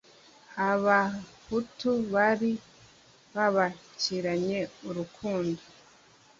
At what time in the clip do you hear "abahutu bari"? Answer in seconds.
0.69-2.51